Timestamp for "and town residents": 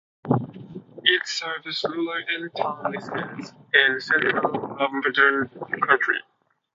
2.27-3.53